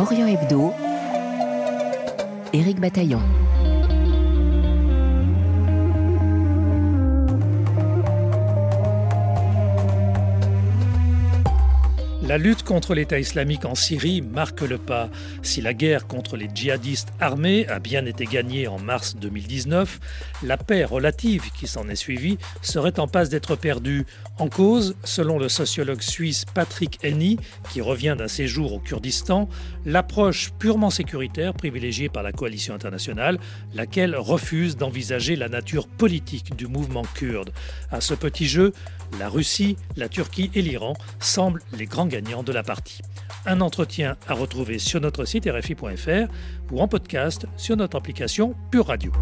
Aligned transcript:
Orient 0.00 0.28
Hebdo, 0.28 0.72
Éric 2.54 2.80
Bataillon. 2.80 3.20
La 12.30 12.38
lutte 12.38 12.62
contre 12.62 12.94
l'État 12.94 13.18
islamique 13.18 13.64
en 13.64 13.74
Syrie 13.74 14.22
marque 14.22 14.60
le 14.60 14.78
pas. 14.78 15.10
Si 15.42 15.60
la 15.60 15.74
guerre 15.74 16.06
contre 16.06 16.36
les 16.36 16.48
djihadistes 16.54 17.08
armés 17.18 17.66
a 17.66 17.80
bien 17.80 18.06
été 18.06 18.24
gagnée 18.24 18.68
en 18.68 18.78
mars 18.78 19.16
2019, 19.16 19.98
la 20.44 20.56
paix 20.56 20.84
relative 20.84 21.50
qui 21.50 21.66
s'en 21.66 21.88
est 21.88 21.96
suivie 21.96 22.38
serait 22.62 23.00
en 23.00 23.08
passe 23.08 23.30
d'être 23.30 23.56
perdue. 23.56 24.06
En 24.38 24.48
cause, 24.48 24.94
selon 25.02 25.40
le 25.40 25.48
sociologue 25.48 26.02
suisse 26.02 26.44
Patrick 26.54 27.00
Henny, 27.02 27.36
qui 27.72 27.80
revient 27.80 28.14
d'un 28.16 28.28
séjour 28.28 28.74
au 28.74 28.78
Kurdistan, 28.78 29.48
l'approche 29.84 30.52
purement 30.56 30.90
sécuritaire 30.90 31.52
privilégiée 31.52 32.08
par 32.08 32.22
la 32.22 32.30
coalition 32.30 32.74
internationale, 32.74 33.40
laquelle 33.74 34.14
refuse 34.14 34.76
d'envisager 34.76 35.34
la 35.34 35.48
nature 35.48 35.88
politique 35.88 36.54
du 36.54 36.68
mouvement 36.68 37.02
kurde. 37.12 37.50
À 37.90 38.00
ce 38.00 38.14
petit 38.14 38.46
jeu, 38.46 38.72
la 39.18 39.28
Russie, 39.28 39.76
la 39.96 40.08
Turquie 40.08 40.52
et 40.54 40.62
l'Iran 40.62 40.94
semblent 41.18 41.62
les 41.76 41.86
grands 41.86 42.06
gagnants 42.06 42.19
de 42.20 42.52
la 42.52 42.62
partie. 42.62 43.02
Un 43.46 43.60
entretien 43.60 44.16
à 44.28 44.34
retrouver 44.34 44.78
sur 44.78 45.00
notre 45.00 45.24
site 45.24 45.48
rfi.fr 45.48 46.30
ou 46.70 46.80
en 46.80 46.88
podcast 46.88 47.46
sur 47.56 47.76
notre 47.76 47.96
application 47.96 48.54
Pure 48.70 48.86
Radio. 48.86 49.12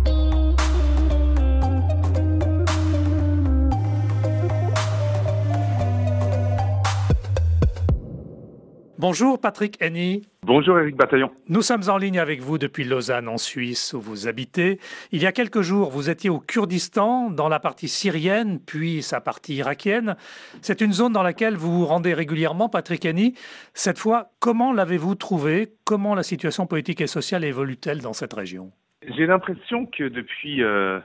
Bonjour 9.00 9.40
Patrick 9.40 9.80
Henny. 9.80 10.22
Bonjour 10.42 10.76
Eric 10.76 10.96
Bataillon. 10.96 11.30
Nous 11.48 11.62
sommes 11.62 11.88
en 11.88 11.98
ligne 11.98 12.18
avec 12.18 12.40
vous 12.40 12.58
depuis 12.58 12.82
Lausanne 12.82 13.28
en 13.28 13.38
Suisse 13.38 13.94
où 13.94 14.00
vous 14.00 14.26
habitez. 14.26 14.80
Il 15.12 15.22
y 15.22 15.26
a 15.26 15.30
quelques 15.30 15.60
jours, 15.60 15.90
vous 15.90 16.10
étiez 16.10 16.28
au 16.30 16.40
Kurdistan, 16.40 17.30
dans 17.30 17.48
la 17.48 17.60
partie 17.60 17.86
syrienne, 17.86 18.58
puis 18.58 19.02
sa 19.02 19.20
partie 19.20 19.54
irakienne. 19.54 20.16
C'est 20.62 20.80
une 20.80 20.92
zone 20.92 21.12
dans 21.12 21.22
laquelle 21.22 21.54
vous 21.54 21.78
vous 21.78 21.86
rendez 21.86 22.12
régulièrement, 22.12 22.68
Patrick 22.68 23.04
Henny. 23.04 23.34
Cette 23.72 23.98
fois, 23.98 24.30
comment 24.40 24.72
l'avez-vous 24.72 25.14
trouvé? 25.14 25.68
Comment 25.84 26.16
la 26.16 26.24
situation 26.24 26.66
politique 26.66 27.00
et 27.00 27.06
sociale 27.06 27.44
évolue-t-elle 27.44 28.00
dans 28.00 28.14
cette 28.14 28.32
région? 28.32 28.72
J'ai 29.16 29.26
l'impression 29.26 29.86
que 29.86 30.08
depuis 30.08 30.60
euh, 30.64 30.98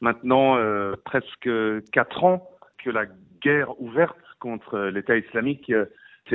maintenant 0.00 0.56
euh, 0.56 0.96
presque 1.04 1.48
quatre 1.92 2.24
ans, 2.24 2.50
que 2.84 2.90
la 2.90 3.04
guerre 3.40 3.80
ouverte 3.80 4.18
contre 4.40 4.80
l'État 4.80 5.16
islamique 5.16 5.70
euh, 5.70 5.84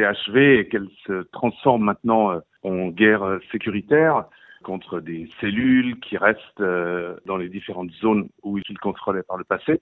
achevée 0.04 0.60
et 0.60 0.68
qu'elle 0.68 0.88
se 1.06 1.24
transforme 1.32 1.84
maintenant 1.84 2.32
euh, 2.32 2.40
en 2.64 2.88
guerre 2.90 3.24
euh, 3.24 3.40
sécuritaire 3.52 4.26
contre 4.64 5.00
des 5.00 5.30
cellules 5.40 6.00
qui 6.00 6.18
restent 6.18 6.60
euh, 6.60 7.16
dans 7.26 7.38
les 7.38 7.50
différentes 7.50 7.92
zones 8.02 8.30
où 8.44 8.58
ils 8.58 8.80
contrôlaient 8.80 9.24
par 9.24 9.38
le 9.38 9.44
passé, 9.44 9.80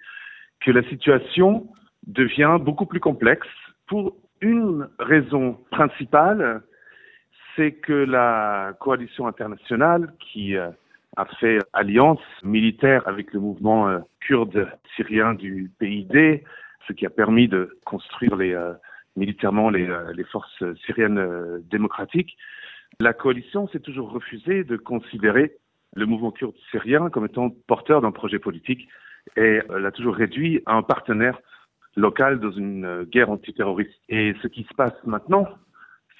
que 0.59 0.72
la 0.72 0.84
situation 0.89 1.67
devient 2.06 2.58
beaucoup 2.59 2.86
plus 2.86 3.00
complexe. 3.00 3.47
Pour 3.88 4.14
une 4.41 4.89
raison 5.00 5.58
principale, 5.72 6.61
c'est 7.56 7.72
que 7.72 7.94
la 7.94 8.73
coalition 8.80 9.28
internationale 9.28 10.11
qui 10.19 10.58
a 10.58 11.25
fait 11.39 11.59
alliance 11.72 12.19
militaire 12.44 13.08
avec 13.08 13.31
le 13.31 13.39
mouvement 13.39 14.02
kurde 14.19 14.67
syrien 14.95 15.34
du 15.34 15.72
PID, 15.80 16.44
ce 16.88 16.94
qui 16.94 17.06
a 17.06 17.09
permis 17.09 17.47
de 17.47 17.78
construire 17.86 18.36
les 18.36 18.53
militairement 19.16 19.69
les, 19.69 19.88
euh, 19.88 20.11
les 20.14 20.23
forces 20.23 20.64
syriennes 20.86 21.17
euh, 21.17 21.59
démocratiques, 21.69 22.38
la 23.00 23.14
coalition 23.14 23.67
s'est 23.69 23.80
toujours 23.80 24.11
refusée 24.11 24.64
de 24.64 24.78
considérer 24.78 25.53
le 25.95 26.06
mouvement 26.06 26.31
kurde 26.31 26.56
syrien 26.72 27.09
comme 27.09 27.25
étant 27.25 27.50
porteur 27.68 28.02
d'un 28.02 28.12
projet 28.12 28.40
politique 28.40 28.88
et 29.38 29.62
euh, 29.69 29.79
l'a 29.79 29.91
toujours 29.91 30.16
réduit 30.16 30.62
à 30.66 30.75
un 30.75 30.84
partenaire 30.84 31.40
local 31.96 32.40
dans 32.40 32.52
une 32.52 33.03
guerre 33.03 33.29
antiterroriste. 33.29 33.94
Et 34.09 34.34
ce 34.41 34.47
qui 34.47 34.63
se 34.63 34.73
passe 34.73 34.94
maintenant, 35.06 35.47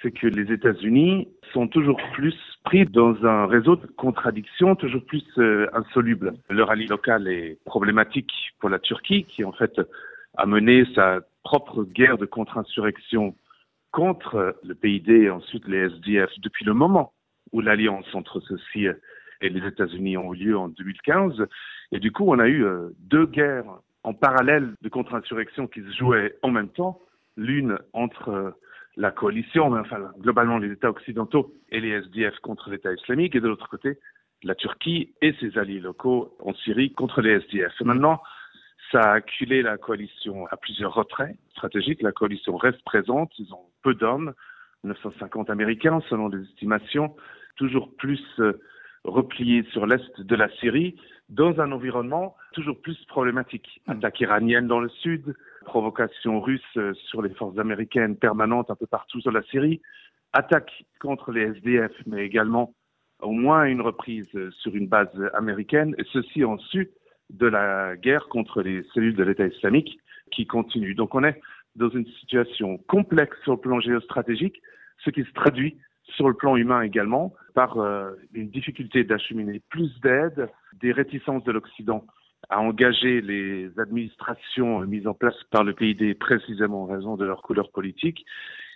c'est 0.02 0.12
que 0.12 0.28
les 0.28 0.52
États-Unis 0.54 1.30
sont 1.52 1.68
toujours 1.68 2.00
plus 2.14 2.36
pris 2.64 2.86
dans 2.86 3.26
un 3.26 3.48
réseau 3.48 3.76
de 3.76 3.88
contradictions 3.88 4.76
toujours 4.76 5.04
plus 5.04 5.24
insolubles. 5.74 6.34
Le 6.50 6.64
rallye 6.64 6.86
local 6.86 7.28
est 7.28 7.58
problématique 7.66 8.32
pour 8.60 8.70
la 8.70 8.78
Turquie, 8.80 9.24
qui 9.24 9.44
en 9.44 9.52
fait 9.52 9.82
a 10.38 10.46
mené 10.46 10.86
sa 10.96 11.22
propre 11.44 11.84
guerre 11.84 12.18
de 12.18 12.26
contre-insurrection 12.26 13.36
contre 13.92 14.56
le 14.64 14.76
PID 14.76 15.10
et 15.10 15.30
ensuite 15.30 15.68
les 15.68 15.90
SDF 15.90 16.32
depuis 16.40 16.66
le 16.66 16.74
moment 16.74 17.14
où 17.52 17.62
l'alliance 17.62 18.08
entre 18.14 18.40
ceux-ci 18.42 18.88
et 19.42 19.50
les 19.50 19.68
États-Unis 19.68 20.18
ont 20.18 20.34
eu 20.34 20.46
lieu 20.46 20.58
en 20.58 20.70
2015. 20.70 21.46
Et 21.92 22.00
du 22.00 22.12
coup, 22.12 22.26
on 22.28 22.40
a 22.40 22.48
eu 22.48 22.66
euh, 22.66 22.90
deux 23.00 23.26
guerres 23.26 23.66
en 24.04 24.14
parallèle 24.14 24.74
de 24.82 24.90
contre-insurrection 24.90 25.68
qui 25.68 25.82
se 25.82 25.92
jouaient 25.92 26.36
en 26.42 26.50
même 26.50 26.70
temps, 26.70 27.00
l'une 27.38 27.78
entre 27.94 28.30
euh, 28.30 28.52
la 28.98 29.12
coalition, 29.12 29.74
enfin 29.74 30.12
globalement 30.20 30.58
les 30.58 30.72
États 30.72 30.90
occidentaux 30.90 31.54
et 31.70 31.80
les 31.80 31.90
SDF 31.90 32.38
contre 32.40 32.70
l'État 32.70 32.94
islamique, 32.94 33.36
et 33.36 33.42
de 33.42 33.48
l'autre 33.48 33.70
côté 33.70 34.00
la 34.44 34.56
Turquie 34.56 35.14
et 35.22 35.34
ses 35.40 35.58
alliés 35.58 35.80
locaux 35.80 36.36
en 36.40 36.54
Syrie 36.54 36.94
contre 36.94 37.22
les 37.22 37.40
SDF. 37.40 37.80
Maintenant, 37.82 38.22
ça 38.94 39.02
a 39.02 39.14
acculé 39.14 39.64
la 39.64 39.78
coalition 39.78 40.46
à 40.52 40.56
plusieurs 40.56 40.94
retraits 40.94 41.36
stratégiques. 41.52 42.04
La 42.04 42.12
coalition 42.12 42.56
reste 42.56 42.84
présente. 42.84 43.32
Ils 43.40 43.52
ont 43.52 43.66
peu 43.82 43.96
d'hommes, 43.96 44.34
950 44.84 45.50
Américains 45.50 46.00
selon 46.10 46.28
les 46.28 46.44
estimations, 46.44 47.16
toujours 47.56 47.96
plus 47.96 48.24
euh, 48.40 48.62
repliés 49.04 49.64
sur 49.72 49.88
l'est 49.88 50.22
de 50.22 50.36
la 50.36 50.48
Syrie, 50.58 50.96
dans 51.30 51.60
un 51.60 51.72
environnement 51.72 52.36
toujours 52.54 52.80
plus 52.82 52.98
problématique. 53.06 53.82
Attaque 53.88 54.20
iranienne 54.20 54.68
dans 54.68 54.80
le 54.80 54.90
sud, 54.90 55.36
provocation 55.66 56.40
russe 56.40 56.62
euh, 56.78 56.94
sur 57.10 57.24
les 57.24 57.34
forces 57.34 57.58
américaines 57.58 58.16
permanentes 58.16 58.70
un 58.70 58.76
peu 58.76 58.86
partout 58.86 59.20
sur 59.22 59.32
la 59.32 59.42
Syrie, 59.44 59.82
attaque 60.34 60.86
contre 61.02 61.32
les 61.32 61.42
SDF, 61.58 61.92
mais 62.06 62.26
également 62.26 62.76
au 63.22 63.32
moins 63.32 63.64
une 63.64 63.82
reprise 63.82 64.30
euh, 64.36 64.52
sur 64.52 64.76
une 64.76 64.88
base 64.88 65.10
américaine, 65.34 65.96
et 65.98 66.04
ceci 66.12 66.44
en 66.44 66.60
sud 66.60 66.90
de 67.34 67.48
la 67.48 67.96
guerre 67.96 68.28
contre 68.30 68.62
les 68.62 68.84
cellules 68.94 69.16
de 69.16 69.24
l'État 69.24 69.46
islamique 69.46 70.00
qui 70.32 70.46
continue. 70.48 70.96
Donc 70.96 71.16
on 71.16 71.24
est 71.24 71.42
dans 71.76 71.90
une 71.90 72.06
situation 72.20 72.78
complexe 72.78 73.36
sur 73.44 73.54
le 73.54 73.60
plan 73.60 73.80
géostratégique, 73.80 74.62
ce 75.04 75.10
qui 75.10 75.24
se 75.24 75.34
traduit 75.34 75.78
sur 76.16 76.28
le 76.28 76.36
plan 76.36 76.56
humain 76.56 76.82
également 76.82 77.34
par 77.56 77.78
euh, 77.78 78.12
une 78.34 78.50
difficulté 78.50 79.04
d'acheminer 79.04 79.62
plus 79.70 79.90
d'aide, 80.02 80.50
des 80.82 80.92
réticences 80.92 81.44
de 81.44 81.52
l'Occident 81.52 82.06
à 82.50 82.60
engager 82.60 83.22
les 83.22 83.72
administrations 83.80 84.82
mises 84.82 85.08
en 85.08 85.14
place 85.14 85.36
par 85.50 85.64
le 85.64 85.74
PID 85.74 86.18
précisément 86.20 86.84
en 86.84 86.88
raison 86.88 87.16
de 87.16 87.26
leur 87.26 87.42
couleur 87.42 87.72
politique. 87.72 88.26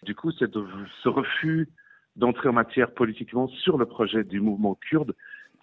Du 0.03 0.15
coup, 0.15 0.31
ce 0.31 1.09
refus 1.09 1.67
d'entrer 2.15 2.49
en 2.49 2.53
matière 2.53 2.91
politiquement 2.93 3.47
sur 3.47 3.77
le 3.77 3.85
projet 3.85 4.23
du 4.23 4.39
mouvement 4.39 4.75
kurde 4.75 5.13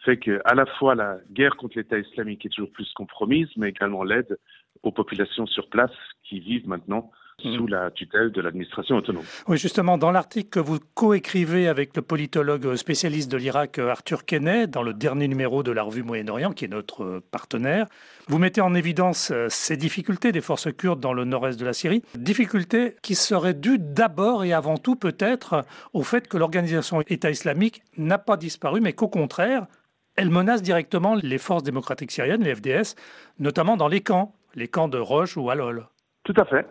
fait 0.05 0.19
que 0.19 0.41
à 0.45 0.55
la 0.55 0.67
fois 0.67 0.95
la 0.95 1.19
guerre 1.31 1.57
contre 1.57 1.79
l'État 1.79 1.99
islamique 1.99 2.45
est 2.47 2.51
toujours 2.51 2.71
plus 2.73 2.91
compromise, 2.95 3.49
mais 3.57 3.71
également 3.71 4.05
l'aide 4.05 4.39
aux 4.83 4.93
populations 4.93 5.47
sur 5.47 5.69
place 5.69 5.91
qui 6.23 6.41
vivent 6.41 6.69
maintenant 6.69 7.11
mm. 7.43 7.57
sous 7.57 7.67
la 7.67 7.91
tutelle 7.91 8.31
de 8.33 8.41
l'administration 8.41 8.97
autonome. 8.97 9.25
Oui, 9.49 9.57
justement, 9.57 9.97
dans 9.99 10.11
l'article 10.11 10.51
que 10.51 10.61
vous 10.61 10.79
coécrivez 10.95 11.69
avec 11.69 11.97
le 11.97 12.03
politologue 12.03 12.77
spécialiste 12.77 13.31
de 13.31 13.37
l'Irak 13.37 13.79
Arthur 13.79 14.25
Kenney, 14.25 14.67
dans 14.67 14.83
le 14.83 14.93
dernier 14.93 15.27
numéro 15.27 15.63
de 15.63 15.73
la 15.73 15.83
revue 15.83 16.03
Moyen-Orient, 16.03 16.53
qui 16.53 16.67
est 16.67 16.69
notre 16.69 17.23
partenaire, 17.31 17.87
vous 18.29 18.39
mettez 18.39 18.61
en 18.61 18.75
évidence 18.75 19.31
euh, 19.31 19.47
ces 19.49 19.77
difficultés 19.77 20.33
des 20.33 20.41
forces 20.41 20.73
kurdes 20.73 21.01
dans 21.01 21.15
le 21.15 21.25
nord-est 21.25 21.59
de 21.59 21.65
la 21.65 21.73
Syrie, 21.73 22.03
difficultés 22.15 22.97
qui 23.03 23.15
seraient 23.15 23.55
dues 23.55 23.79
d'abord 23.79 24.45
et 24.45 24.53
avant 24.53 24.77
tout 24.77 24.97
peut-être 24.97 25.65
au 25.93 26.03
fait 26.03 26.29
que 26.29 26.37
l'organisation 26.37 27.03
État 27.09 27.31
islamique 27.31 27.83
n'a 27.97 28.19
pas 28.19 28.37
disparu, 28.37 28.81
mais 28.81 28.93
qu'au 28.93 29.09
contraire, 29.09 29.67
elle 30.17 30.31
menace 30.31 30.63
directement 30.63 31.15
les 31.15 31.39
forces 31.39 31.63
démocratiques 31.63 32.11
syriennes, 32.11 32.43
les 32.43 32.55
FDS, 32.55 32.95
notamment 33.39 33.77
dans 33.77 33.89
les 33.89 34.01
camps, 34.01 34.35
les 34.55 34.69
camps 34.69 34.89
de 34.89 34.99
Roche 34.99 35.37
ou 35.37 35.51
Al-Hol. 35.51 35.87
Tout 36.25 36.35
à 36.37 36.45
fait. 36.45 36.67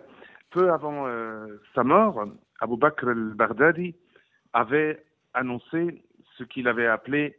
Peu 0.52 0.72
avant 0.72 1.08
euh, 1.08 1.60
sa 1.76 1.84
mort, 1.84 2.26
Abu 2.60 2.78
Bakr 2.78 3.10
al-Baghdadi 3.10 3.96
avait 4.54 5.04
annoncé 5.34 6.04
ce 6.38 6.44
qu'il 6.44 6.68
avait 6.68 6.88
appelé 6.88 7.38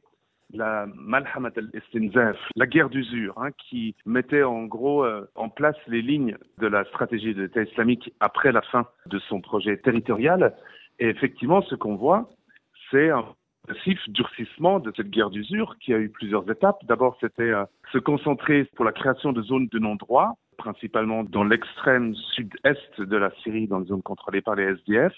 la 0.52 0.86
Malhamat 0.94 1.52
al-Istinzaf, 1.56 2.36
la 2.54 2.66
guerre 2.66 2.90
d'usure, 2.90 3.34
hein, 3.38 3.50
qui 3.52 3.96
mettait 4.04 4.42
en 4.42 4.64
gros 4.64 5.04
euh, 5.04 5.28
en 5.34 5.48
place 5.48 5.76
les 5.88 6.02
lignes 6.02 6.36
de 6.58 6.66
la 6.66 6.84
stratégie 6.84 7.34
de 7.34 7.42
l'État 7.42 7.62
islamique 7.62 8.12
après 8.20 8.52
la 8.52 8.62
fin 8.62 8.86
de 9.06 9.18
son 9.20 9.40
projet 9.40 9.76
territorial. 9.78 10.54
Et 10.98 11.08
effectivement, 11.08 11.62
ce 11.62 11.74
qu'on 11.74 11.96
voit, 11.96 12.28
c'est 12.90 13.10
un 13.10 13.24
durcissement 14.08 14.78
de 14.80 14.92
cette 14.96 15.10
guerre 15.10 15.30
d'usure 15.30 15.76
qui 15.78 15.92
a 15.94 15.98
eu 15.98 16.08
plusieurs 16.08 16.48
étapes. 16.50 16.84
D'abord, 16.84 17.16
c'était 17.20 17.42
euh, 17.42 17.64
se 17.92 17.98
concentrer 17.98 18.64
pour 18.76 18.84
la 18.84 18.92
création 18.92 19.32
de 19.32 19.42
zones 19.42 19.68
de 19.68 19.78
non-droit, 19.78 20.36
principalement 20.56 21.24
dans 21.24 21.44
l'extrême 21.44 22.14
sud-est 22.14 23.00
de 23.00 23.16
la 23.16 23.30
Syrie, 23.42 23.66
dans 23.66 23.78
les 23.80 23.86
zones 23.86 24.02
contrôlées 24.02 24.42
par 24.42 24.54
les 24.54 24.64
SDF. 24.64 25.12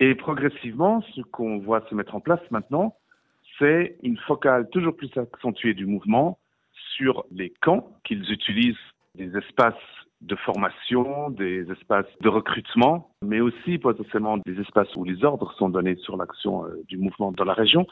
Et 0.00 0.14
progressivement, 0.14 1.02
ce 1.14 1.22
qu'on 1.22 1.58
voit 1.58 1.84
se 1.88 1.94
mettre 1.94 2.14
en 2.14 2.20
place 2.20 2.40
maintenant, 2.50 2.96
c'est 3.58 3.96
une 4.02 4.16
focale 4.18 4.68
toujours 4.70 4.96
plus 4.96 5.10
accentuée 5.16 5.74
du 5.74 5.86
mouvement 5.86 6.38
sur 6.96 7.24
les 7.32 7.50
camps 7.60 7.90
qu'ils 8.04 8.30
utilisent 8.30 8.76
des 9.14 9.36
espaces 9.36 9.74
de 10.20 10.34
formation, 10.36 11.30
des 11.30 11.70
espaces 11.70 12.06
de 12.20 12.28
recrutement, 12.28 13.10
mais 13.22 13.40
aussi 13.40 13.78
potentiellement 13.78 14.38
des 14.38 14.60
espaces 14.60 14.94
où 14.96 15.04
les 15.04 15.24
ordres 15.24 15.52
sont 15.54 15.68
donnés 15.68 15.96
sur 15.96 16.16
l'action 16.16 16.64
euh, 16.64 16.82
du 16.88 16.98
mouvement 16.98 17.30
dans 17.32 17.44
la 17.44 17.54
région. 17.54 17.86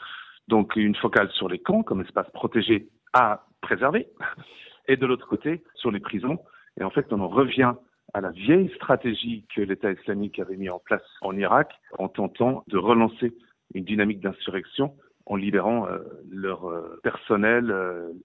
Donc 0.47 0.75
une 0.75 0.95
focale 0.95 1.29
sur 1.31 1.47
les 1.47 1.59
camps 1.59 1.83
comme 1.83 2.01
espace 2.01 2.29
protégé 2.31 2.89
à 3.13 3.45
préserver, 3.61 4.07
et 4.87 4.97
de 4.97 5.05
l'autre 5.05 5.27
côté 5.27 5.63
sur 5.75 5.91
les 5.91 5.99
prisons. 5.99 6.39
Et 6.79 6.83
en 6.83 6.89
fait, 6.89 7.11
on 7.11 7.19
en 7.21 7.27
revient 7.27 7.73
à 8.13 8.21
la 8.21 8.31
vieille 8.31 8.71
stratégie 8.75 9.45
que 9.53 9.61
l'État 9.61 9.91
islamique 9.91 10.39
avait 10.39 10.57
mis 10.57 10.69
en 10.69 10.79
place 10.79 11.03
en 11.21 11.35
Irak 11.35 11.73
en 11.97 12.07
tentant 12.07 12.63
de 12.67 12.77
relancer 12.77 13.33
une 13.73 13.83
dynamique 13.83 14.21
d'insurrection 14.21 14.93
en 15.25 15.35
libérant 15.35 15.87
euh, 15.87 15.99
leur 16.29 16.69
euh, 16.69 16.99
personnel 17.03 17.73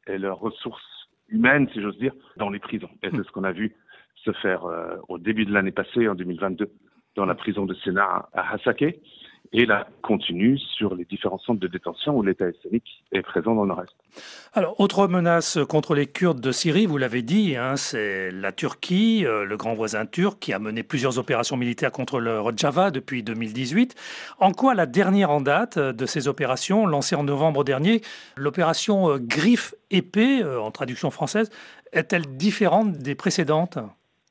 et 0.06 0.18
leurs 0.18 0.38
ressources 0.38 1.08
humaines, 1.28 1.68
si 1.72 1.80
j'ose 1.80 1.98
dire, 1.98 2.14
dans 2.36 2.50
les 2.50 2.58
prisons. 2.58 2.90
Et 3.02 3.10
c'est 3.10 3.24
ce 3.24 3.30
qu'on 3.32 3.44
a 3.44 3.52
vu 3.52 3.74
se 4.24 4.32
faire 4.32 4.64
euh, 4.64 4.96
au 5.08 5.18
début 5.18 5.44
de 5.44 5.52
l'année 5.52 5.72
passée, 5.72 6.08
en 6.08 6.14
2022, 6.14 6.70
dans 7.16 7.24
la 7.24 7.34
prison 7.34 7.66
de 7.66 7.74
Sénat 7.74 8.28
à 8.32 8.54
Hasake, 8.54 8.96
et 9.54 9.66
la 9.66 9.86
continue 10.00 10.58
sur 10.58 10.94
les 10.94 11.04
différents 11.04 11.38
centres 11.38 11.60
de 11.60 11.68
détention 11.68 12.16
où 12.16 12.22
l'État 12.22 12.48
islamique 12.48 13.04
est 13.12 13.20
présent 13.20 13.54
dans 13.54 13.66
le 13.66 13.74
reste. 13.74 13.94
Alors, 14.54 14.80
autre 14.80 15.06
menace 15.08 15.58
contre 15.68 15.94
les 15.94 16.06
Kurdes 16.06 16.40
de 16.40 16.52
Syrie, 16.52 16.86
vous 16.86 16.96
l'avez 16.96 17.20
dit, 17.20 17.56
hein, 17.56 17.76
c'est 17.76 18.30
la 18.30 18.52
Turquie, 18.52 19.26
euh, 19.26 19.44
le 19.44 19.56
grand 19.58 19.74
voisin 19.74 20.06
turc, 20.06 20.38
qui 20.38 20.54
a 20.54 20.58
mené 20.58 20.82
plusieurs 20.82 21.18
opérations 21.18 21.58
militaires 21.58 21.92
contre 21.92 22.18
le 22.18 22.40
Rojava 22.40 22.90
depuis 22.90 23.22
2018. 23.22 23.94
En 24.38 24.52
quoi 24.52 24.74
la 24.74 24.86
dernière 24.86 25.30
en 25.30 25.42
date 25.42 25.78
de 25.78 26.06
ces 26.06 26.28
opérations, 26.28 26.86
lancée 26.86 27.16
en 27.16 27.24
novembre 27.24 27.62
dernier, 27.62 28.00
l'opération 28.36 29.10
euh, 29.10 29.18
Griffe 29.18 29.74
épée, 29.90 30.42
en 30.42 30.70
traduction 30.70 31.10
française, 31.10 31.50
est-elle 31.92 32.38
différente 32.38 32.92
des 32.94 33.14
précédentes? 33.14 33.78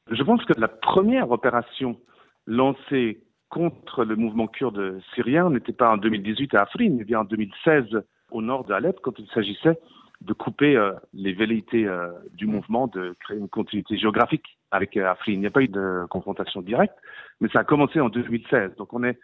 Je 0.10 0.24
pense 0.24 0.44
que 0.46 0.60
la 0.60 0.68
première 0.68 1.32
opération 1.32 2.00
lancée 2.48 3.24
contre 3.50 4.06
le 4.06 4.16
mouvement 4.16 4.48
kurde 4.48 5.00
syrien 5.14 5.50
n'était 5.50 5.74
pas 5.74 5.92
en 5.92 5.98
2018 5.98 6.56
à 6.56 6.62
Afrin, 6.62 6.90
mais 6.90 7.04
bien 7.04 7.20
en 7.20 7.24
2016 7.26 8.04
au 8.32 8.42
nord 8.42 8.64
d'Alep, 8.64 9.00
quand 9.02 9.20
il 9.20 9.28
s'agissait 9.28 9.78
de 10.22 10.34
couper 10.34 10.76
euh, 10.76 10.94
les 11.14 11.34
velléités 11.34 11.86
euh, 11.86 12.12
du 12.34 12.46
mouvement, 12.46 12.88
de 12.88 13.16
créer 13.20 13.38
une 13.38 13.50
continuité 13.50 13.98
géographique 13.98 14.58
avec 14.70 14.96
euh, 14.96 15.10
Afrin. 15.10 15.34
Il 15.34 15.40
n'y 15.40 15.48
a 15.48 15.52
pas 15.52 15.64
eu 15.64 15.68
de 15.68 16.06
confrontation 16.10 16.62
directe, 16.62 16.96
mais 17.40 17.50
ça 17.50 17.60
a 17.60 17.64
commencé 17.64 18.00
en 18.00 18.10
2016. 18.10 18.76
Donc 18.78 18.94
on 18.94 19.04
est 19.04 19.20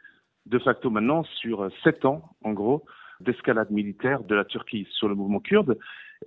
de 0.45 0.59
facto 0.59 0.89
maintenant 0.89 1.23
sur 1.23 1.69
sept 1.83 2.03
ans, 2.05 2.35
en 2.43 2.51
gros, 2.51 2.83
d'escalade 3.19 3.71
militaire 3.71 4.23
de 4.23 4.35
la 4.35 4.45
Turquie 4.45 4.87
sur 4.91 5.07
le 5.07 5.15
mouvement 5.15 5.39
kurde. 5.39 5.77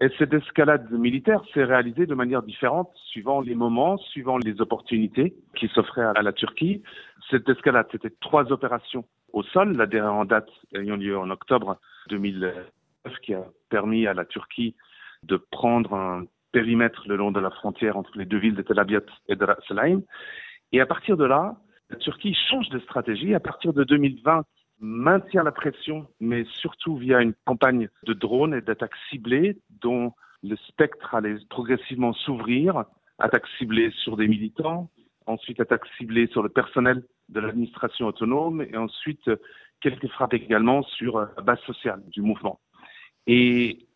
Et 0.01 0.09
cette 0.19 0.33
escalade 0.33 0.91
militaire 0.93 1.43
s'est 1.53 1.65
réalisée 1.65 2.07
de 2.07 2.15
manière 2.15 2.43
différente 2.43 2.91
suivant 3.07 3.41
les 3.41 3.55
moments, 3.55 3.99
suivant 3.99 4.39
les 4.39 4.61
opportunités 4.61 5.35
qui 5.57 5.69
s'offraient 5.69 6.13
à 6.15 6.23
la 6.23 6.33
Turquie. 6.33 6.83
Cette 7.29 7.49
escalade, 7.49 7.87
c'était 7.91 8.13
trois 8.21 8.53
opérations 8.53 9.05
au 9.33 9.43
sol, 9.43 9.77
la 9.77 9.87
dernière 9.87 10.15
en 10.15 10.25
date 10.25 10.49
ayant 10.75 10.97
lieu 10.97 11.19
en 11.19 11.31
octobre 11.31 11.79
2009, 12.09 12.55
qui 13.23 13.35
a 13.35 13.45
permis 13.69 14.07
à 14.07 14.15
la 14.15 14.25
Turquie 14.25 14.75
de 15.25 15.37
prendre 15.37 15.95
un 15.95 16.25
périmètre 16.53 17.05
le 17.07 17.17
long 17.17 17.31
de 17.31 17.41
la 17.41 17.51
frontière 17.51 17.97
entre 17.97 18.17
les 18.17 18.25
deux 18.25 18.39
villes 18.39 18.55
de 18.55 18.63
Tel 18.63 18.79
Abyad 18.79 19.05
et 19.29 19.37
de 19.37 19.45
Ras 19.45 19.57
Et 20.73 20.81
à 20.81 20.87
partir 20.87 21.17
de 21.17 21.25
là, 21.25 21.57
la 21.91 21.97
Turquie 21.97 22.37
change 22.49 22.69
de 22.71 22.79
stratégie. 22.81 23.35
À 23.35 23.41
partir 23.41 23.73
de 23.73 23.85
2020, 23.85 24.45
maintient 24.81 25.43
la 25.43 25.53
pression, 25.53 26.07
mais 26.21 26.45
surtout 26.45 26.97
via 26.97 27.21
une 27.21 27.35
campagne 27.45 27.89
de 28.07 28.13
drones 28.13 28.55
et 28.55 28.61
d'attaques 28.61 28.97
ciblées 29.11 29.59
dont 29.83 30.13
le 30.43 30.57
spectre 30.57 31.15
allait 31.15 31.37
progressivement 31.51 32.13
s'ouvrir, 32.13 32.85
attaques 33.19 33.47
ciblées 33.59 33.91
sur 34.03 34.17
des 34.17 34.27
militants, 34.27 34.91
ensuite 35.27 35.61
attaques 35.61 35.87
ciblées 35.99 36.29
sur 36.29 36.43
le 36.43 36.49
personnel 36.49 37.05
de 37.29 37.41
l'administration 37.41 38.07
autonome 38.07 38.63
et 38.63 38.77
ensuite 38.77 39.31
quelques 39.81 40.09
frappes 40.09 40.35
également 40.35 40.83
sur 40.83 41.21
la 41.21 41.43
base 41.43 41.61
sociale 41.61 42.03
du 42.09 42.23
mouvement. 42.23 42.59
Et 43.27 43.87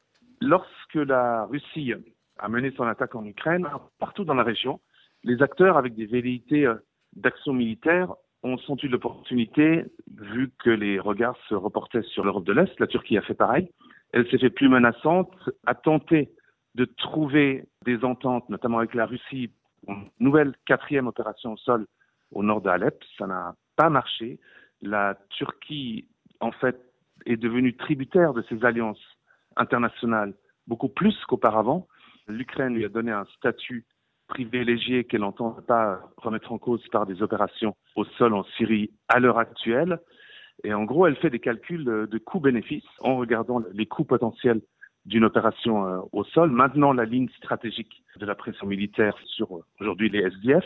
lorsque 0.41 0.95
la 0.95 1.47
Russie 1.47 1.95
a 2.39 2.49
mené 2.49 2.73
son 2.77 2.85
attaque 2.85 3.15
en 3.15 3.25
Ukraine, 3.25 3.67
partout 3.99 4.25
dans 4.25 4.35
la 4.35 4.43
région, 4.43 4.81
les 5.23 5.43
acteurs 5.43 5.79
avec 5.79 5.95
des 5.95 6.07
velléités 6.07 6.71
d'action 7.17 7.53
militaire 7.53 8.15
ont 8.45 8.59
senti 8.59 8.89
l'opportunité, 8.89 9.85
vu 10.17 10.53
que 10.63 10.71
les 10.71 11.01
regards 11.01 11.39
se 11.49 11.55
reportaient 11.55 12.03
sur 12.03 12.25
l'Europe 12.25 12.45
de 12.45 12.53
l'Est, 12.53 12.79
la 12.79 12.87
Turquie 12.87 13.17
a 13.17 13.23
fait 13.23 13.35
pareil. 13.35 13.71
Elle 14.13 14.29
s'est 14.31 14.39
fait 14.39 14.51
plus 14.51 14.69
menaçante, 14.69 15.33
a 15.67 15.75
tenté 15.75 16.31
de 16.75 16.85
trouver 16.85 17.65
des 17.85 18.05
ententes, 18.05 18.49
notamment 18.51 18.79
avec 18.79 18.95
la 18.95 19.07
Russie, 19.07 19.51
une 19.89 20.11
nouvelle 20.21 20.55
quatrième 20.67 21.07
opération 21.07 21.55
au 21.55 21.57
sol 21.57 21.87
au 22.33 22.43
nord 22.43 22.61
d'Alep. 22.61 23.03
Ça 23.19 23.27
n'a 23.27 23.55
pas 23.77 23.89
marché. 23.89 24.39
La 24.83 25.19
Turquie, 25.31 26.07
en 26.41 26.53
fait, 26.53 26.79
est 27.27 27.37
devenue 27.37 27.75
tributaire 27.77 28.35
de 28.35 28.43
ses 28.43 28.65
alliances 28.65 29.03
internationales 29.57 30.35
beaucoup 30.67 30.89
plus 30.89 31.17
qu'auparavant. 31.27 31.89
L'Ukraine 32.27 32.75
lui 32.75 32.85
a 32.85 32.89
donné 32.89 33.11
un 33.11 33.25
statut 33.37 33.87
privilégié 34.35 35.05
qu'elle 35.05 35.21
n'entend 35.21 35.57
pas 35.67 36.01
remettre 36.17 36.53
en 36.53 36.59
cause 36.59 36.87
par 36.89 37.07
des 37.07 37.23
opérations 37.23 37.77
au 37.95 38.05
sol 38.05 38.35
en 38.35 38.45
Syrie 38.57 38.91
à 39.09 39.21
l'heure 39.21 39.39
actuelle. 39.39 40.01
Et 40.65 40.75
en 40.75 40.85
gros, 40.85 41.07
elle 41.07 41.17
fait 41.17 41.31
des 41.31 41.39
calculs 41.39 41.85
de 41.85 42.19
coûts-bénéfices 42.19 42.85
en 43.01 43.17
regardant 43.17 43.63
les 43.73 43.87
coûts 43.87 44.05
potentiels 44.05 44.61
d'une 45.05 45.25
opération 45.25 45.87
euh, 45.87 46.01
au 46.13 46.25
sol. 46.25 46.51
Maintenant, 46.51 46.93
la 46.93 47.05
ligne 47.05 47.29
stratégique 47.37 48.03
de 48.17 48.27
la 48.27 48.35
pression 48.35 48.67
militaire 48.67 49.17
sur 49.27 49.57
euh, 49.57 49.65
aujourd'hui 49.81 50.09
les 50.09 50.21
SDF. 50.21 50.65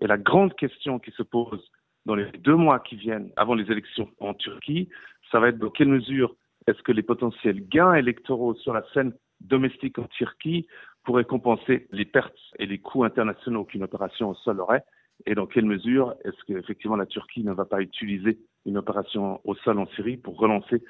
Et 0.00 0.06
la 0.06 0.16
grande 0.16 0.54
question 0.54 0.98
qui 0.98 1.10
se 1.12 1.22
pose 1.22 1.70
dans 2.06 2.14
les 2.14 2.30
deux 2.38 2.56
mois 2.56 2.80
qui 2.80 2.96
viennent 2.96 3.30
avant 3.36 3.54
les 3.54 3.70
élections 3.70 4.08
en 4.20 4.34
Turquie, 4.34 4.88
ça 5.30 5.38
va 5.38 5.48
être 5.48 5.58
dans 5.58 5.70
quelle 5.70 5.88
mesure 5.88 6.34
est-ce 6.66 6.82
que 6.82 6.92
les 6.92 7.02
potentiels 7.02 7.66
gains 7.68 7.94
électoraux 7.94 8.54
sur 8.54 8.72
la 8.72 8.84
scène 8.92 9.12
domestique 9.40 9.98
en 9.98 10.04
Turquie 10.04 10.66
pourrait 11.04 11.24
compenser 11.24 11.86
les 11.92 12.04
pertes 12.04 12.38
et 12.58 12.66
les 12.66 12.78
coûts 12.78 13.04
internationaux 13.04 13.64
qu'une 13.64 13.82
opération 13.82 14.30
au 14.30 14.34
sol 14.34 14.60
aurait 14.60 14.84
et 15.26 15.34
dans 15.34 15.46
quelle 15.46 15.66
mesure 15.66 16.14
est-ce 16.24 16.42
qu'effectivement 16.46 16.96
la 16.96 17.06
Turquie 17.06 17.44
ne 17.44 17.52
va 17.52 17.64
pas 17.64 17.80
utiliser 17.80 18.38
une 18.66 18.78
opération 18.78 19.40
au 19.44 19.54
sol 19.54 19.78
en 19.78 19.86
Syrie 19.88 20.16
pour 20.16 20.38
relancer 20.38 20.82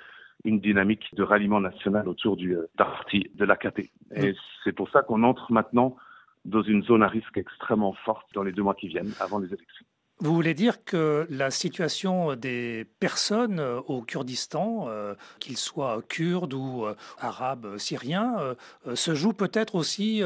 une 0.45 0.61
dynamique 0.61 1.15
de 1.15 1.23
ralliement 1.23 1.61
national 1.61 2.09
autour 2.09 2.37
du 2.37 2.57
euh, 2.57 2.67
parti 2.77 3.31
de 3.35 3.45
l'AKP. 3.45 3.91
Et 4.15 4.35
c'est 4.62 4.73
pour 4.73 4.91
ça 4.91 5.03
qu'on 5.03 5.23
entre 5.23 5.53
maintenant 5.53 5.97
dans 6.45 6.62
une 6.62 6.83
zone 6.83 7.03
à 7.03 7.09
risque 7.09 7.38
extrêmement 7.38 7.95
forte 8.05 8.27
dans 8.35 8.43
les 8.43 8.53
deux 8.53 8.62
mois 8.62 8.75
qui 8.75 8.88
viennent, 8.88 9.12
avant 9.21 9.38
les 9.38 9.47
élections. 9.47 9.87
Vous 10.25 10.35
voulez 10.35 10.54
dire 10.54 10.87
que 10.87 11.26
la 11.28 11.50
situation 11.50 12.35
des 12.35 12.87
personnes 12.99 13.61
euh, 13.61 13.81
au 13.88 14.00
Kurdistan, 14.00 14.87
euh, 14.88 15.12
qu'ils 15.38 15.59
soient 15.59 16.00
kurdes 16.09 16.54
ou 16.54 16.87
euh, 16.87 16.95
arabes, 17.21 17.76
syriens, 17.76 18.54
se 18.95 19.14
joue 19.14 19.35
peut-être 19.35 19.75
aussi 19.75 20.23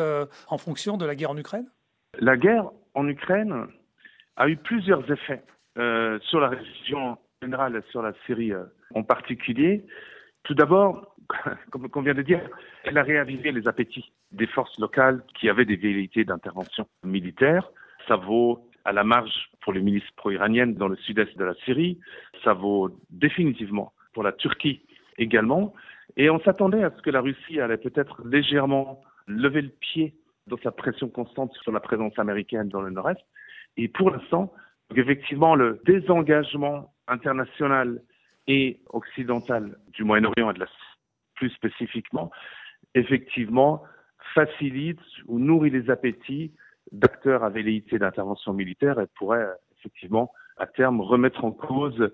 en 0.49 0.59
fonction 0.59 0.97
de 0.99 1.05
la 1.05 1.17
guerre 1.17 1.33
en 1.33 1.37
Ukraine? 1.37 1.67
La 2.21 2.37
guerre 2.37 2.71
en 2.95 3.09
Ukraine 3.09 3.67
a 4.37 4.49
eu 4.49 4.57
plusieurs 4.57 5.03
effets 5.11 5.43
sur 5.75 6.41
la 6.41 6.49
région 6.49 7.19
générale 7.43 7.77
et 7.77 7.91
sur 7.91 8.03
la 8.03 8.13
Syrie 8.27 8.53
en 8.95 9.03
particulier. 9.03 9.85
Tout 10.45 10.55
d'abord, 10.55 11.17
comme 11.71 11.89
on 11.93 12.03
vient 12.03 12.15
de 12.15 12.23
dire, 12.23 12.41
elle 12.85 12.99
a 12.99 13.03
réavivé 13.03 13.51
les 13.51 13.67
appétits 13.67 14.13
des 14.31 14.47
forces 14.47 14.79
locales 14.79 15.25
qui 15.39 15.49
avaient 15.49 15.65
des 15.65 15.77
velléités 15.77 16.25
d'intervention 16.25 16.87
militaire. 17.05 17.71
Ça 18.07 18.17
vaut 18.17 18.68
à 18.85 18.93
la 18.93 19.05
marge 19.05 19.51
pour 19.61 19.73
les 19.73 19.81
milices 19.81 20.11
pro-iraniennes 20.17 20.75
dans 20.75 20.89
le 20.89 20.97
sud-est 20.97 21.37
de 21.37 21.45
la 21.45 21.55
Syrie. 21.65 21.99
Ça 22.45 22.53
vaut 22.53 22.91
définitivement 23.11 23.93
pour 24.13 24.23
la 24.23 24.33
Turquie 24.33 24.83
également. 25.19 25.75
Et 26.17 26.31
on 26.31 26.41
s'attendait 26.41 26.83
à 26.83 26.91
ce 26.97 27.03
que 27.03 27.11
la 27.11 27.21
Russie 27.21 27.61
allait 27.61 27.77
peut-être 27.77 28.23
légèrement 28.25 29.03
lever 29.27 29.63
le 29.63 29.69
pied 29.69 30.15
dans 30.47 30.59
sa 30.59 30.73
pression 30.73 31.09
constante 31.09 31.53
sur 31.63 31.73
la 31.73 31.81
présence 31.81 32.19
américaine 32.19 32.69
dans 32.69 32.81
le 32.81 32.91
nord-est. 32.91 33.21
Et 33.77 33.89
pour 33.89 34.11
l'instant, 34.11 34.53
effectivement, 34.97 35.55
le 35.55 35.81
désengagement 35.85 36.93
international 37.07 38.03
et 38.47 38.81
occidental 38.91 39.77
du 39.93 40.05
Moyen-Orient 40.05 40.51
et 40.51 40.55
de 40.55 40.61
la 40.61 40.69
plus 41.35 41.51
spécifiquement, 41.51 42.31
effectivement, 42.95 43.83
facilite 44.35 45.01
ou 45.27 45.39
nourrit 45.39 45.71
les 45.71 45.91
appétits 45.91 46.53
d'acteurs 46.93 47.45
à 47.45 47.51
velléité 47.51 47.99
d'intervention 47.99 48.53
militaire 48.53 49.01
et 49.01 49.07
pourrait 49.17 49.47
effectivement 49.79 50.33
à 50.57 50.67
terme 50.67 51.01
remettre 51.01 51.45
en 51.45 51.53
cause 51.53 52.11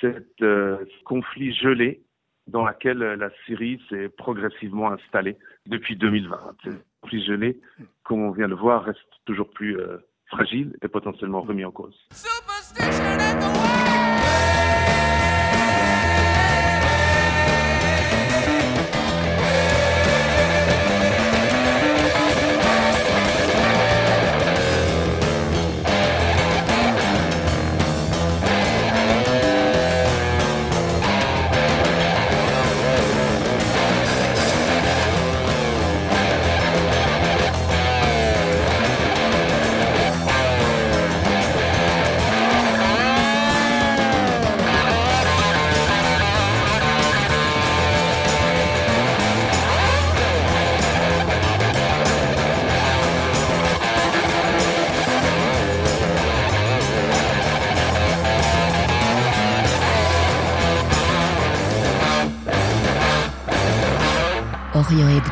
cet 0.00 0.40
euh, 0.42 0.78
conflit 1.04 1.52
gelé 1.54 2.02
dans 2.46 2.66
lequel 2.66 2.98
la 2.98 3.30
Syrie 3.46 3.80
s'est 3.88 4.08
progressivement 4.08 4.90
installée 4.90 5.36
depuis 5.66 5.96
2020. 5.96 6.56
Ce 6.64 6.70
conflit 7.00 7.24
gelé, 7.24 7.60
comme 8.02 8.22
on 8.22 8.30
vient 8.32 8.48
de 8.48 8.54
voir, 8.54 8.84
reste 8.84 8.98
toujours 9.24 9.50
plus 9.50 9.78
euh, 9.78 9.98
fragile 10.26 10.76
et 10.82 10.88
potentiellement 10.88 11.42
remis 11.42 11.64
en 11.64 11.70
cause. 11.70 11.96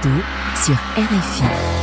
Sur 0.02 0.76
RFI. 0.96 1.79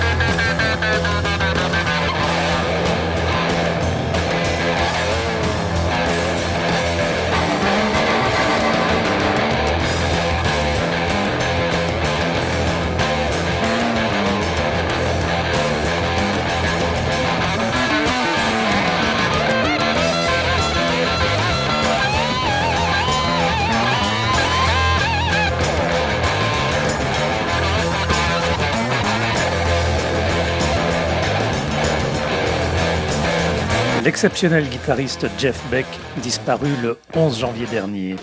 L'exceptionnel 34.08 34.70
guitariste 34.70 35.28
Jeff 35.38 35.62
Beck, 35.70 35.86
disparu 36.24 36.70
le 36.82 36.98
11 37.14 37.40
janvier 37.40 37.66
dernier. 37.66 38.16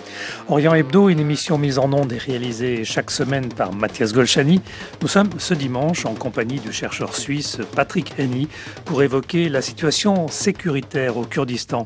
Orient 0.49 0.73
Hebdo, 0.73 1.09
une 1.09 1.19
émission 1.19 1.59
mise 1.59 1.77
en 1.77 1.93
onde 1.93 2.11
et 2.11 2.17
réalisée 2.17 2.83
chaque 2.83 3.11
semaine 3.11 3.49
par 3.49 3.71
Mathias 3.71 4.11
Golchani. 4.11 4.61
Nous 5.03 5.07
sommes 5.07 5.29
ce 5.37 5.53
dimanche 5.53 6.07
en 6.07 6.15
compagnie 6.15 6.59
du 6.59 6.73
chercheur 6.73 7.15
suisse 7.15 7.59
Patrick 7.75 8.15
Henny 8.17 8.47
pour 8.83 9.03
évoquer 9.03 9.47
la 9.47 9.61
situation 9.61 10.27
sécuritaire 10.27 11.17
au 11.17 11.23
Kurdistan. 11.23 11.83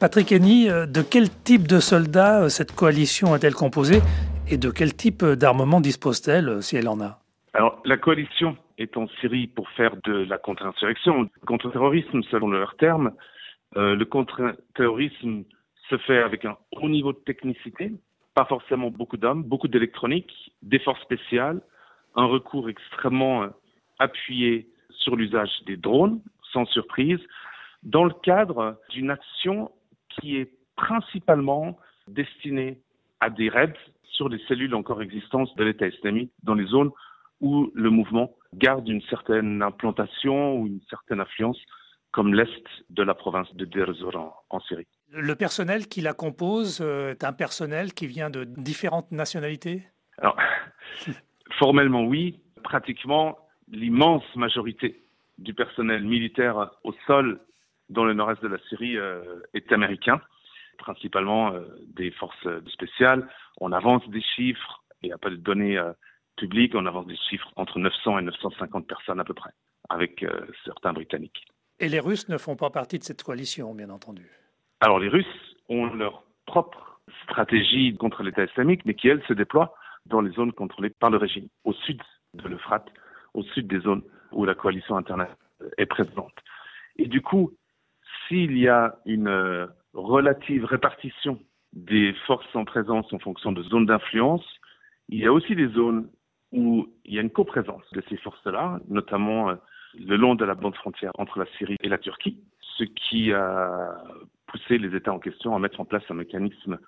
Patrick 0.00 0.32
Henny, 0.32 0.70
euh, 0.70 0.86
de 0.86 1.02
quel 1.02 1.28
type 1.28 1.68
de 1.68 1.78
soldats 1.78 2.44
euh, 2.44 2.48
cette 2.48 2.72
coalition 2.72 3.36
est-elle 3.36 3.54
composée 3.54 4.00
et 4.48 4.56
de 4.56 4.70
quel 4.70 4.94
type 4.94 5.22
d'armement 5.22 5.82
dispose-t-elle 5.82 6.48
euh, 6.48 6.62
si 6.62 6.76
elle 6.76 6.88
en 6.88 7.02
a? 7.02 7.25
Alors, 7.56 7.80
la 7.86 7.96
coalition 7.96 8.54
est 8.76 8.98
en 8.98 9.08
Syrie 9.18 9.46
pour 9.46 9.70
faire 9.70 9.96
de 10.04 10.12
la 10.12 10.36
contre-insurrection, 10.36 11.30
contre-terrorisme 11.46 12.22
selon 12.24 12.48
leurs 12.48 12.76
termes. 12.76 13.12
Euh, 13.78 13.96
le 13.96 14.04
contre-terrorisme 14.04 15.44
se 15.88 15.96
fait 15.96 16.18
avec 16.18 16.44
un 16.44 16.58
haut 16.72 16.90
niveau 16.90 17.14
de 17.14 17.18
technicité, 17.24 17.92
pas 18.34 18.44
forcément 18.44 18.90
beaucoup 18.90 19.16
d'hommes, 19.16 19.42
beaucoup 19.42 19.68
d'électronique, 19.68 20.52
des 20.60 20.78
forces 20.78 21.00
spéciales, 21.00 21.62
un 22.14 22.26
recours 22.26 22.68
extrêmement 22.68 23.44
euh, 23.44 23.48
appuyé 23.98 24.68
sur 24.90 25.16
l'usage 25.16 25.62
des 25.64 25.78
drones, 25.78 26.20
sans 26.52 26.66
surprise, 26.66 27.20
dans 27.82 28.04
le 28.04 28.12
cadre 28.22 28.78
d'une 28.90 29.10
action 29.10 29.70
qui 30.10 30.36
est 30.36 30.52
principalement 30.76 31.78
destinée 32.06 32.80
à 33.20 33.30
des 33.30 33.48
raids 33.48 33.72
sur 34.02 34.28
les 34.28 34.40
cellules 34.46 34.74
encore 34.74 35.00
existantes 35.00 35.56
de 35.56 35.64
l'État 35.64 35.86
islamique 35.86 36.32
dans 36.42 36.54
les 36.54 36.66
zones 36.66 36.90
où 37.40 37.70
le 37.74 37.90
mouvement 37.90 38.30
garde 38.54 38.88
une 38.88 39.02
certaine 39.02 39.62
implantation 39.62 40.56
ou 40.58 40.66
une 40.66 40.80
certaine 40.88 41.20
influence, 41.20 41.58
comme 42.12 42.34
l'est 42.34 42.64
de 42.90 43.02
la 43.02 43.14
province 43.14 43.52
de 43.54 43.64
Deir 43.64 43.92
en, 44.48 44.60
Syrie. 44.60 44.86
Le 45.10 45.34
personnel 45.34 45.86
qui 45.86 46.00
la 46.00 46.14
compose 46.14 46.80
euh, 46.80 47.10
est 47.10 47.24
un 47.24 47.32
personnel 47.32 47.92
qui 47.92 48.06
vient 48.06 48.30
de 48.30 48.44
différentes 48.44 49.12
nationalités? 49.12 49.82
Alors, 50.18 50.36
formellement 51.58 52.04
oui, 52.04 52.40
pratiquement 52.64 53.38
l'immense 53.68 54.24
majorité 54.34 55.02
du 55.38 55.52
personnel 55.52 56.04
militaire 56.04 56.70
au 56.84 56.94
sol 57.06 57.40
dans 57.90 58.04
le 58.04 58.14
nord-est 58.14 58.42
de 58.42 58.48
la 58.48 58.58
Syrie 58.68 58.96
euh, 58.96 59.42
est 59.52 59.70
américain, 59.70 60.20
principalement 60.78 61.52
euh, 61.52 61.66
des 61.94 62.10
forces 62.12 62.48
spéciales. 62.72 63.28
On 63.60 63.72
avance 63.72 64.08
des 64.08 64.22
chiffres, 64.22 64.82
il 65.02 65.08
n'y 65.08 65.12
a 65.12 65.18
pas 65.18 65.30
de 65.30 65.36
données 65.36 65.78
public, 66.36 66.74
on 66.74 66.86
avance 66.86 67.06
des 67.06 67.16
chiffres 67.16 67.50
entre 67.56 67.78
900 67.78 68.18
et 68.20 68.22
950 68.22 68.86
personnes 68.86 69.20
à 69.20 69.24
peu 69.24 69.34
près, 69.34 69.50
avec 69.88 70.22
euh, 70.22 70.46
certains 70.64 70.92
Britanniques. 70.92 71.44
Et 71.78 71.88
les 71.88 72.00
Russes 72.00 72.28
ne 72.28 72.38
font 72.38 72.56
pas 72.56 72.70
partie 72.70 72.98
de 72.98 73.04
cette 73.04 73.22
coalition, 73.22 73.74
bien 73.74 73.90
entendu. 73.90 74.30
Alors 74.80 74.98
les 74.98 75.08
Russes 75.08 75.56
ont 75.68 75.86
leur 75.86 76.22
propre 76.46 77.00
stratégie 77.24 77.94
contre 77.96 78.22
l'État 78.22 78.44
islamique, 78.44 78.84
mais 78.84 78.94
qui, 78.94 79.08
elle, 79.08 79.22
se 79.26 79.32
déploie 79.32 79.74
dans 80.06 80.20
les 80.20 80.30
zones 80.32 80.52
contrôlées 80.52 80.90
par 80.90 81.10
le 81.10 81.18
régime, 81.18 81.48
au 81.64 81.72
sud 81.72 82.00
de 82.34 82.48
l'Euphrate, 82.48 82.88
au 83.34 83.42
sud 83.42 83.66
des 83.66 83.80
zones 83.80 84.02
où 84.32 84.44
la 84.44 84.54
coalition 84.54 84.96
internationale 84.96 85.36
est 85.78 85.86
présente. 85.86 86.34
Et 86.96 87.06
du 87.06 87.20
coup, 87.20 87.52
s'il 88.26 88.56
y 88.56 88.68
a 88.68 88.96
une 89.06 89.28
euh, 89.28 89.66
relative 89.94 90.64
répartition 90.64 91.40
des 91.72 92.14
forces 92.26 92.54
en 92.54 92.64
présence 92.64 93.12
en 93.12 93.18
fonction 93.18 93.52
de 93.52 93.62
zones 93.62 93.86
d'influence, 93.86 94.44
il 95.08 95.20
y 95.20 95.26
a 95.26 95.32
aussi 95.32 95.54
des 95.54 95.68
zones 95.68 96.08
où 96.52 96.88
il 97.04 97.14
y 97.14 97.18
a 97.18 97.22
une 97.22 97.30
coprésence 97.30 97.84
de 97.92 98.02
ces 98.08 98.16
forces-là, 98.16 98.80
notamment 98.88 99.50
euh, 99.50 99.54
le 99.98 100.16
long 100.16 100.34
de 100.34 100.44
la 100.44 100.54
bande 100.54 100.76
frontière 100.76 101.12
entre 101.18 101.38
la 101.38 101.46
Syrie 101.58 101.76
et 101.82 101.88
la 101.88 101.98
Turquie, 101.98 102.38
ce 102.76 102.84
qui 102.84 103.32
a 103.32 103.96
poussé 104.46 104.78
les 104.78 104.94
États 104.94 105.12
en 105.12 105.18
question 105.18 105.54
à 105.54 105.58
mettre 105.58 105.80
en 105.80 105.84
place 105.84 106.04
un 106.10 106.14
mécanisme 106.14 106.78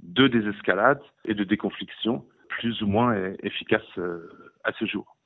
de 0.00 0.28
désescalade 0.28 1.00
et 1.24 1.34
de 1.34 1.44
déconfliction 1.44 2.24
plus 2.48 2.82
ou 2.82 2.86
moins 2.86 3.14
efficace 3.42 3.82
euh, 3.98 4.30
à 4.64 4.72
ce 4.72 4.84
jour. 4.86 5.16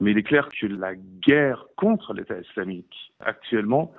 Mais 0.00 0.10
il 0.10 0.18
est 0.18 0.22
clair 0.22 0.48
que 0.48 0.66
la 0.66 0.94
guerre 0.94 1.66
contre 1.76 2.12
l'État 2.12 2.38
islamique 2.38 3.12
actuellement 3.20 3.92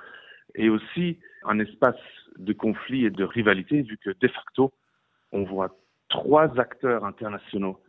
est 0.56 0.70
aussi 0.70 1.20
un 1.46 1.60
espace 1.60 1.96
de 2.38 2.54
conflit 2.54 3.06
et 3.06 3.10
de 3.10 3.24
rivalité, 3.24 3.82
vu 3.82 3.98
que 3.98 4.10
de 4.20 4.28
facto, 4.28 4.74
on 5.32 5.44
voit 5.44 5.76
trois 6.10 6.60
acteurs 6.60 7.06
internationaux 7.06 7.80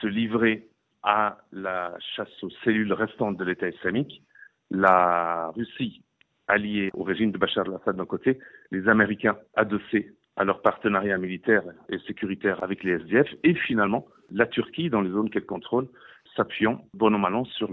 se 0.00 0.06
livrer 0.06 0.68
à 1.06 1.38
la 1.52 1.96
chasse 2.16 2.42
aux 2.42 2.50
cellules 2.64 2.92
restantes 2.92 3.38
de 3.38 3.44
l'État 3.44 3.68
islamique, 3.68 4.22
la 4.70 5.52
Russie 5.54 6.02
alliée 6.48 6.90
au 6.94 7.04
régime 7.04 7.30
de 7.30 7.38
Bachar 7.38 7.66
al-Assad 7.66 7.96
d'un 7.96 8.04
côté, 8.04 8.38
les 8.72 8.88
Américains 8.88 9.38
adossés 9.54 10.14
à 10.36 10.44
leur 10.44 10.60
partenariat 10.62 11.16
militaire 11.16 11.62
et 11.88 11.98
sécuritaire 12.06 12.62
avec 12.62 12.84
les 12.84 12.92
SDF, 13.00 13.28
et 13.44 13.54
finalement 13.54 14.06
la 14.30 14.46
Turquie 14.46 14.90
dans 14.90 15.00
les 15.00 15.10
zones 15.10 15.30
qu'elle 15.30 15.46
contrôle, 15.46 15.88
s'appuyant 16.36 16.84
bon 16.92 17.14
an 17.14 17.18
mal 17.18 17.46
sur 17.46 17.70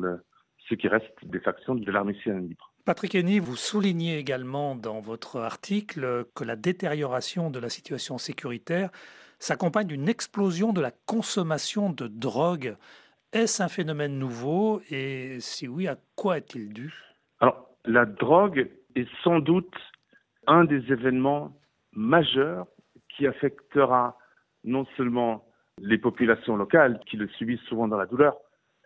ce 0.69 0.75
qui 0.75 0.87
reste 0.87 1.13
des 1.23 1.39
factions 1.39 1.75
de 1.75 1.91
l'armée 1.91 2.15
syrienne 2.23 2.47
libre. 2.47 2.71
Patrick 2.85 3.15
Henny, 3.15 3.39
vous 3.39 3.55
soulignez 3.55 4.17
également 4.17 4.75
dans 4.75 4.99
votre 4.99 5.39
article 5.39 6.25
que 6.35 6.43
la 6.43 6.55
détérioration 6.55 7.49
de 7.49 7.59
la 7.59 7.69
situation 7.69 8.17
sécuritaire 8.17 8.91
s'accompagne 9.39 9.87
d'une 9.87 10.07
explosion 10.07 10.71
de 10.71 10.81
la 10.81 10.91
consommation 11.05 11.89
de 11.89 12.07
drogue 12.07 12.75
est-ce 13.33 13.61
un 13.63 13.67
phénomène 13.67 14.17
nouveau 14.17 14.81
et 14.89 15.37
si 15.39 15.67
oui, 15.67 15.87
à 15.87 15.97
quoi 16.15 16.37
est-il 16.37 16.71
dû? 16.71 16.93
Alors, 17.39 17.67
la 17.85 18.05
drogue 18.05 18.69
est 18.95 19.09
sans 19.23 19.39
doute 19.39 19.75
un 20.47 20.65
des 20.65 20.91
événements 20.91 21.57
majeurs 21.93 22.67
qui 23.09 23.27
affectera 23.27 24.17
non 24.63 24.85
seulement 24.97 25.45
les 25.79 25.97
populations 25.97 26.55
locales 26.55 26.99
qui 27.07 27.17
le 27.17 27.27
subissent 27.29 27.63
souvent 27.67 27.87
dans 27.87 27.97
la 27.97 28.05
douleur, 28.05 28.37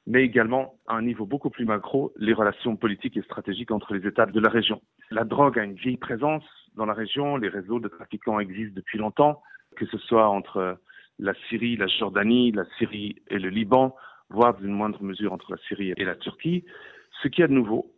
mais 0.05 0.23
également 0.23 0.75
à 0.87 0.95
un 0.95 1.01
niveau 1.01 1.25
beaucoup 1.25 1.49
plus 1.49 1.65
macro, 1.65 2.13
les 2.15 2.33
relations 2.33 2.77
politiques 2.77 3.17
et 3.17 3.21
stratégiques 3.23 3.71
entre 3.71 3.93
les 3.93 4.07
États 4.07 4.25
de 4.25 4.39
la 4.39 4.49
région. 4.49 4.81
La 5.11 5.25
drogue 5.25 5.59
a 5.59 5.63
une 5.63 5.75
vieille 5.75 5.97
présence 5.97 6.43
dans 6.75 6.85
la 6.85 6.93
région, 6.93 7.35
les 7.35 7.49
réseaux 7.49 7.79
de 7.79 7.89
trafiquants 7.89 8.39
existent 8.39 8.75
depuis 8.75 8.97
longtemps, 8.97 9.41
que 9.75 9.85
ce 9.85 9.97
soit 9.97 10.29
entre 10.29 10.79
la 11.19 11.33
Syrie, 11.49 11.75
la 11.75 11.87
Jordanie, 11.87 12.51
la 12.51 12.65
Syrie 12.77 13.15
et 13.27 13.39
le 13.39 13.49
Liban, 13.49 13.95
voire 14.29 14.55
d'une 14.55 14.71
moindre 14.71 15.01
mesure 15.03 15.33
entre 15.33 15.51
la 15.51 15.57
Syrie 15.67 15.93
et 15.95 16.05
la 16.05 16.15
Turquie. 16.15 16.65
Ce 17.21 17.27
qui 17.27 17.41
est 17.41 17.47
nouveau, 17.47 17.93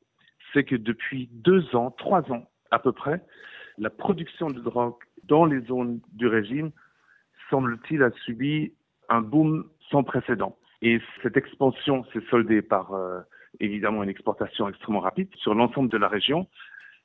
c'est 0.53 0.63
que 0.63 0.75
depuis 0.75 1.29
deux 1.31 1.75
ans, 1.75 1.91
trois 1.91 2.29
ans 2.31 2.49
à 2.71 2.79
peu 2.79 2.91
près, 2.91 3.23
la 3.77 3.89
production 3.89 4.49
de 4.49 4.59
drogue 4.59 4.95
dans 5.23 5.45
les 5.45 5.61
zones 5.61 5.99
du 6.13 6.27
régime, 6.27 6.71
semble-t-il, 7.49 8.03
a 8.03 8.11
subi 8.25 8.73
un 9.09 9.21
boom 9.21 9.65
sans 9.89 10.03
précédent. 10.03 10.57
Et 10.81 11.01
cette 11.23 11.35
expansion 11.35 12.05
s'est 12.13 12.23
soldée 12.29 12.61
par 12.61 12.93
euh, 12.93 13.19
évidemment 13.59 14.03
une 14.03 14.09
exportation 14.09 14.69
extrêmement 14.69 14.99
rapide 14.99 15.29
sur 15.35 15.55
l'ensemble 15.55 15.89
de 15.89 15.97
la 15.97 16.07
région, 16.07 16.47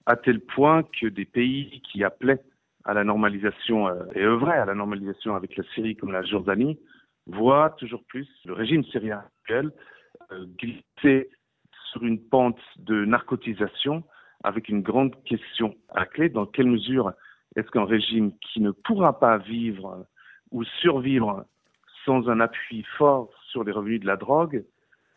à 0.06 0.16
tel 0.16 0.40
point 0.40 0.82
que 1.00 1.06
des 1.06 1.24
pays 1.24 1.80
qui 1.80 2.04
appelaient 2.04 2.42
à 2.84 2.92
la 2.92 3.04
normalisation 3.04 3.88
euh, 3.88 4.04
et 4.14 4.22
œuvraient 4.22 4.58
à 4.58 4.66
la 4.66 4.74
normalisation 4.74 5.34
avec 5.34 5.56
la 5.56 5.64
Syrie 5.74 5.96
comme 5.96 6.12
la 6.12 6.22
Jordanie 6.22 6.78
voit 7.26 7.70
toujours 7.78 8.04
plus 8.04 8.28
le 8.44 8.52
régime 8.52 8.84
syrien 8.84 9.18
actuel 9.18 9.70
euh, 10.32 10.46
glisser 10.58 11.30
sur 11.90 12.02
une 12.02 12.20
pente 12.20 12.60
de 12.78 13.04
narcotisation 13.04 14.04
avec 14.42 14.68
une 14.68 14.82
grande 14.82 15.14
question 15.24 15.74
à 15.94 16.06
clé. 16.06 16.28
Dans 16.28 16.46
quelle 16.46 16.66
mesure 16.66 17.12
est-ce 17.56 17.70
qu'un 17.70 17.84
régime 17.84 18.32
qui 18.38 18.60
ne 18.60 18.72
pourra 18.72 19.18
pas 19.18 19.38
vivre 19.38 20.06
ou 20.50 20.64
survivre 20.64 21.44
sans 22.04 22.28
un 22.28 22.40
appui 22.40 22.84
fort 22.98 23.30
sur 23.48 23.64
les 23.64 23.72
revenus 23.72 24.00
de 24.00 24.06
la 24.06 24.16
drogue 24.16 24.64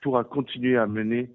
pourra 0.02 0.24
continuer 0.24 0.78
à 0.78 0.88
mener 0.88 1.20
une 1.20 1.30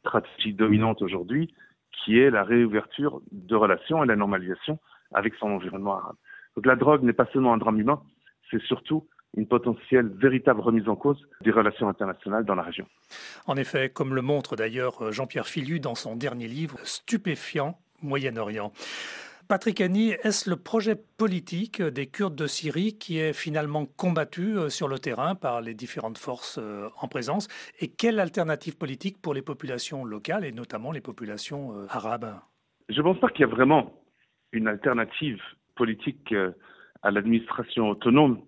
stratégie 0.00 0.52
dominante 0.52 1.00
aujourd'hui 1.02 1.54
qui 1.92 2.18
est 2.18 2.30
la 2.30 2.42
réouverture 2.42 3.20
de 3.30 3.54
relations 3.54 4.02
et 4.02 4.06
la 4.06 4.16
normalisation 4.16 4.78
avec 5.12 5.34
son 5.36 5.46
environnement 5.46 5.98
arabe. 5.98 6.16
Donc 6.56 6.66
la 6.66 6.76
drogue 6.76 7.02
n'est 7.02 7.12
pas 7.12 7.26
seulement 7.32 7.52
un 7.52 7.58
drame 7.58 7.78
humain, 7.78 8.02
c'est 8.50 8.60
surtout 8.62 9.06
une 9.34 9.46
potentielle 9.46 10.08
véritable 10.08 10.60
remise 10.60 10.88
en 10.88 10.96
cause 10.96 11.20
des 11.40 11.50
relations 11.50 11.88
internationales 11.88 12.44
dans 12.44 12.54
la 12.54 12.62
région. 12.62 12.86
En 13.46 13.56
effet, 13.56 13.88
comme 13.88 14.14
le 14.14 14.22
montre 14.22 14.56
d'ailleurs 14.56 15.12
Jean-Pierre 15.12 15.46
Filu 15.46 15.80
dans 15.80 15.94
son 15.94 16.16
dernier 16.16 16.48
livre 16.48 16.78
Stupéfiant 16.84 17.78
Moyen-Orient. 18.02 18.72
Patrick 19.48 19.80
Henny, 19.80 20.12
est-ce 20.22 20.48
le 20.48 20.56
projet 20.56 20.96
politique 20.96 21.82
des 21.82 22.06
Kurdes 22.06 22.36
de 22.36 22.46
Syrie 22.46 22.96
qui 22.96 23.18
est 23.18 23.32
finalement 23.32 23.84
combattu 23.84 24.56
euh, 24.56 24.68
sur 24.68 24.88
le 24.88 24.98
terrain 24.98 25.34
par 25.34 25.60
les 25.60 25.74
différentes 25.74 26.16
forces 26.16 26.58
euh, 26.58 26.88
en 27.00 27.08
présence? 27.08 27.48
Et 27.80 27.88
quelle 27.88 28.20
alternative 28.20 28.78
politique 28.78 29.20
pour 29.20 29.34
les 29.34 29.42
populations 29.42 30.04
locales 30.04 30.44
et 30.44 30.52
notamment 30.52 30.92
les 30.92 31.00
populations 31.00 31.76
euh, 31.76 31.86
arabes? 31.90 32.34
Je 32.88 32.96
ne 32.96 33.02
pense 33.02 33.20
pas 33.20 33.28
qu'il 33.28 33.40
y 33.40 33.44
a 33.44 33.52
vraiment 33.52 33.92
une 34.52 34.68
alternative 34.68 35.40
politique 35.74 36.34
à 37.02 37.10
l'administration 37.10 37.88
autonome 37.88 38.40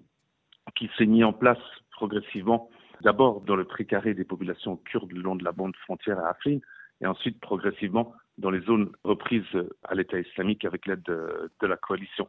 qui 0.76 0.90
s'est 0.96 1.06
mise 1.06 1.24
en 1.24 1.32
place 1.32 1.58
progressivement, 1.92 2.68
d'abord 3.02 3.40
dans 3.42 3.56
le 3.56 3.64
précaré 3.64 4.14
des 4.14 4.24
populations 4.24 4.76
kurdes 4.76 5.12
le 5.12 5.20
long 5.20 5.36
de 5.36 5.44
la 5.44 5.52
bande 5.52 5.76
frontière 5.76 6.18
à 6.18 6.30
Afrin, 6.30 6.58
et 7.00 7.06
ensuite 7.06 7.40
progressivement 7.40 8.14
dans 8.38 8.50
les 8.50 8.60
zones 8.60 8.90
reprises 9.04 9.44
à 9.84 9.94
l'État 9.94 10.18
islamique 10.18 10.64
avec 10.64 10.86
l'aide 10.86 11.02
de, 11.02 11.66
la 11.66 11.76
coalition. 11.76 12.28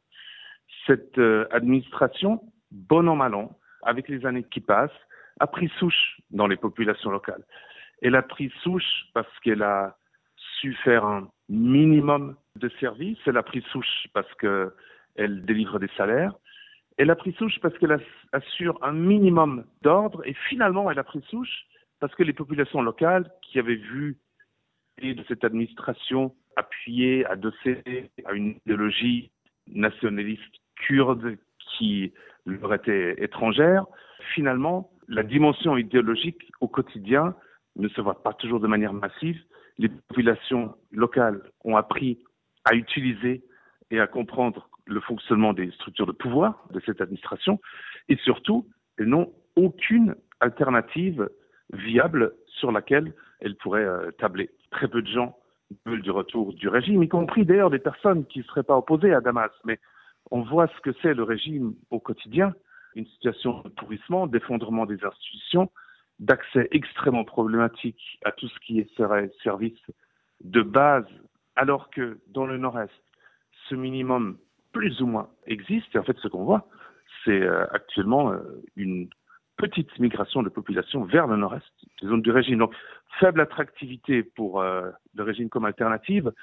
Cette 0.85 1.17
euh, 1.17 1.47
administration, 1.51 2.41
bon 2.71 3.07
an 3.07 3.15
mal 3.15 3.33
an, 3.35 3.57
avec 3.83 4.07
les 4.07 4.25
années 4.25 4.43
qui 4.43 4.61
passent, 4.61 4.91
a 5.39 5.47
pris 5.47 5.71
souche 5.79 6.17
dans 6.31 6.47
les 6.47 6.57
populations 6.57 7.11
locales. 7.11 7.43
Elle 8.01 8.15
a 8.15 8.21
pris 8.21 8.51
souche 8.61 9.07
parce 9.13 9.39
qu'elle 9.39 9.63
a 9.63 9.97
su 10.59 10.73
faire 10.83 11.05
un 11.05 11.29
minimum 11.49 12.35
de 12.55 12.69
services, 12.79 13.17
elle 13.25 13.37
a 13.37 13.43
pris 13.43 13.61
souche 13.71 14.07
parce 14.13 14.31
qu'elle 14.35 15.45
délivre 15.45 15.79
des 15.79 15.89
salaires, 15.97 16.33
elle 16.97 17.09
a 17.09 17.15
pris 17.15 17.33
souche 17.33 17.59
parce 17.61 17.77
qu'elle 17.77 17.97
assure 18.31 18.79
un 18.81 18.93
minimum 18.93 19.65
d'ordre 19.81 20.21
et 20.25 20.33
finalement 20.47 20.89
elle 20.89 20.99
a 20.99 21.03
pris 21.03 21.21
souche 21.29 21.65
parce 21.99 22.13
que 22.15 22.23
les 22.23 22.33
populations 22.33 22.81
locales 22.81 23.31
qui 23.41 23.59
avaient 23.59 23.75
vu 23.75 24.17
de 25.01 25.23
cette 25.27 25.43
administration 25.43 26.33
appuyée, 26.55 27.25
adossée 27.25 28.09
à 28.25 28.33
une 28.33 28.55
idéologie 28.65 29.31
nationaliste 29.67 30.41
kurde 30.75 31.37
qui 31.77 32.13
leur 32.45 32.73
était 32.73 33.21
étrangère, 33.21 33.85
finalement, 34.33 34.91
la 35.07 35.23
dimension 35.23 35.77
idéologique 35.77 36.51
au 36.61 36.67
quotidien 36.67 37.35
ne 37.75 37.89
se 37.89 38.01
voit 38.01 38.23
pas 38.23 38.33
toujours 38.33 38.59
de 38.59 38.67
manière 38.67 38.93
massive. 38.93 39.41
Les 39.77 39.89
populations 39.89 40.75
locales 40.91 41.41
ont 41.63 41.75
appris 41.75 42.19
à 42.63 42.73
utiliser 42.73 43.43
et 43.91 43.99
à 43.99 44.07
comprendre 44.07 44.69
le 44.85 44.99
fonctionnement 45.01 45.53
des 45.53 45.71
structures 45.71 46.05
de 46.05 46.11
pouvoir 46.11 46.65
de 46.71 46.81
cette 46.85 47.01
administration 47.01 47.59
et 48.09 48.17
surtout, 48.17 48.67
elles 48.97 49.07
n'ont 49.07 49.33
aucune 49.55 50.15
alternative 50.39 51.29
viable 51.73 52.33
sur 52.47 52.71
laquelle 52.71 53.13
elles 53.39 53.55
pourraient 53.55 53.85
euh, 53.85 54.11
tabler 54.11 54.49
très 54.71 54.87
peu 54.87 55.01
de 55.01 55.07
gens 55.07 55.37
veulent 55.85 56.01
du 56.01 56.11
retour 56.11 56.53
du 56.53 56.67
régime, 56.67 57.03
y 57.03 57.09
compris 57.09 57.45
d'ailleurs 57.45 57.69
des 57.69 57.79
personnes 57.79 58.25
qui 58.25 58.39
ne 58.39 58.43
seraient 58.43 58.63
pas 58.63 58.77
opposées 58.77 59.13
à 59.13 59.21
Damas. 59.21 59.51
Mais 59.63 59.79
on 60.31 60.41
voit 60.41 60.67
ce 60.67 60.81
que 60.81 60.95
c'est 61.01 61.13
le 61.13 61.23
régime 61.23 61.73
au 61.89 61.99
quotidien, 61.99 62.53
une 62.95 63.07
situation 63.07 63.61
de 63.63 63.69
pourrissement, 63.69 64.27
d'effondrement 64.27 64.85
des 64.85 65.03
institutions, 65.03 65.71
d'accès 66.19 66.67
extrêmement 66.71 67.25
problématique 67.25 68.19
à 68.23 68.31
tout 68.31 68.47
ce 68.47 68.59
qui 68.59 68.87
serait 68.95 69.31
service 69.43 69.79
de 70.43 70.61
base, 70.61 71.05
alors 71.55 71.89
que 71.89 72.19
dans 72.27 72.45
le 72.45 72.57
nord-est, 72.57 72.91
ce 73.69 73.75
minimum 73.75 74.37
plus 74.75 75.01
ou 75.01 75.07
moins 75.07 75.29
existe. 75.47 75.95
Et 75.95 75.97
en 75.97 76.03
fait, 76.03 76.17
ce 76.21 76.27
qu'on 76.27 76.43
voit, 76.43 76.67
c'est 77.23 77.41
euh, 77.41 77.65
actuellement 77.71 78.33
euh, 78.33 78.39
une 78.75 79.07
petite 79.55 79.97
migration 79.99 80.43
de 80.43 80.49
population 80.49 81.05
vers 81.05 81.27
le 81.27 81.37
nord-est 81.37 81.71
des 82.01 82.09
zones 82.09 82.21
du 82.21 82.29
régime. 82.29 82.59
Donc, 82.59 82.73
faible 83.17 83.39
attractivité 83.39 84.21
pour 84.21 84.61
euh, 84.61 84.91
le 85.15 85.23
régime 85.23 85.47
comme 85.47 85.63
alternative, 85.63 86.33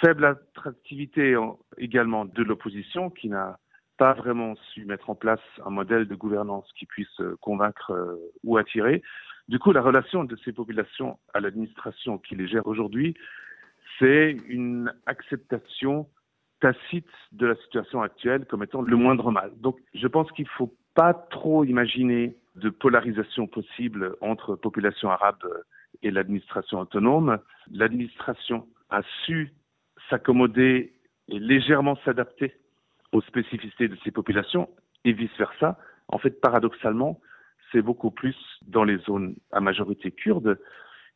faible 0.00 0.24
attractivité 0.24 1.36
également 1.78 2.24
de 2.24 2.42
l'opposition 2.42 3.08
qui 3.08 3.28
n'a 3.28 3.60
pas 3.98 4.14
vraiment 4.14 4.56
su 4.72 4.84
mettre 4.84 5.08
en 5.08 5.14
place 5.14 5.40
un 5.64 5.70
modèle 5.70 6.08
de 6.08 6.14
gouvernance 6.16 6.68
qui 6.76 6.86
puisse 6.86 7.20
euh, 7.20 7.36
convaincre 7.40 8.18
ou 8.42 8.56
attirer. 8.56 9.00
Du 9.46 9.60
coup, 9.60 9.70
la 9.70 9.80
relation 9.80 10.24
de 10.24 10.36
ces 10.44 10.52
populations 10.52 11.20
à 11.34 11.38
l'administration 11.38 12.18
qui 12.18 12.34
les 12.34 12.48
gère 12.48 12.66
aujourd'hui, 12.66 13.14
c'est 14.00 14.36
une 14.48 14.92
acceptation 15.06 16.08
tacite 16.60 17.08
de 17.32 17.46
la 17.46 17.56
situation 17.56 18.02
actuelle 18.02 18.46
comme 18.46 18.62
étant 18.62 18.82
le 18.82 18.96
moindre 18.96 19.30
mal. 19.30 19.50
Donc, 19.58 19.78
je 19.94 20.06
pense 20.06 20.30
qu'il 20.32 20.44
ne 20.44 20.50
faut 20.50 20.74
pas 20.94 21.14
trop 21.14 21.64
imaginer 21.64 22.36
de 22.56 22.70
polarisation 22.70 23.46
possible 23.46 24.16
entre 24.20 24.56
population 24.56 25.10
arabe 25.10 25.42
et 26.02 26.10
l'administration 26.10 26.80
autonome. 26.80 27.38
L'administration 27.70 28.66
a 28.90 29.02
su 29.24 29.52
s'accommoder 30.08 30.92
et 31.28 31.38
légèrement 31.38 31.96
s'adapter 32.04 32.54
aux 33.12 33.20
spécificités 33.22 33.88
de 33.88 33.96
ces 34.04 34.10
populations 34.10 34.68
et 35.04 35.12
vice-versa. 35.12 35.78
En 36.08 36.18
fait, 36.18 36.40
paradoxalement, 36.40 37.20
c'est 37.70 37.82
beaucoup 37.82 38.10
plus 38.10 38.36
dans 38.66 38.84
les 38.84 38.98
zones 38.98 39.36
à 39.52 39.60
majorité 39.60 40.10
kurde 40.10 40.58